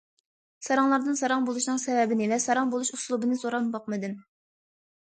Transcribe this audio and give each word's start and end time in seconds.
ساراڭلاردىن 0.67 1.19
ساراڭ 1.19 1.45
بولۇشنىڭ 1.49 1.77
سەۋەبىنى 1.83 2.31
ۋە 2.35 2.41
ساراڭ 2.47 2.73
بولۇش 2.73 2.93
ئۇسلۇبىنى 2.99 3.41
سوراپمۇ 3.45 3.77
باقمىدىم. 3.79 4.19